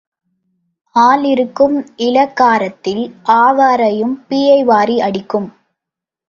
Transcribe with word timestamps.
ஆள் 0.95 1.23
இருக்கும் 1.23 1.75
இளக்காரத்தில் 1.97 3.03
ஆவாரையும் 3.23 4.15
பீயை 4.29 4.63
வாரி 4.63 5.01
அடிக்கும். 5.01 5.47